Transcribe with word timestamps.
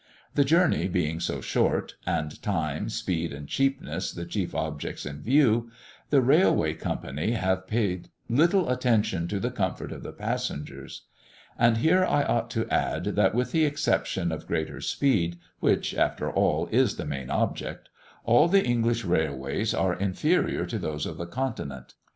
The 0.33 0.43
journeys 0.43 0.89
being 0.89 1.19
so 1.19 1.41
short, 1.41 1.93
and 2.07 2.41
time, 2.41 2.89
speed, 2.89 3.31
and 3.31 3.47
cheapness 3.47 4.11
the 4.11 4.25
chief 4.25 4.55
objects 4.55 5.05
in 5.05 5.21
view, 5.21 5.69
the 6.09 6.21
railway 6.23 6.73
company 6.73 7.33
have 7.33 7.67
paid 7.67 8.09
little 8.27 8.71
attention 8.71 9.27
to 9.27 9.39
the 9.39 9.51
comfort 9.51 9.91
of 9.91 10.01
the 10.01 10.11
passengers. 10.11 11.03
And 11.55 11.77
here 11.77 12.03
I 12.03 12.23
ought 12.23 12.49
to 12.49 12.67
add, 12.71 13.03
that 13.15 13.35
with 13.35 13.51
the 13.51 13.63
exception 13.63 14.31
of 14.31 14.47
greater 14.47 14.81
speed, 14.81 15.37
which, 15.59 15.93
after 15.93 16.31
all, 16.31 16.65
is 16.71 16.95
the 16.95 17.05
main 17.05 17.29
object, 17.29 17.87
all 18.23 18.47
the 18.47 18.65
English 18.65 19.05
railways 19.05 19.71
are 19.71 19.93
inferior 19.93 20.65
to 20.65 20.79
those 20.79 21.05
of 21.05 21.17
the 21.17 21.27
Continent. 21.27 21.93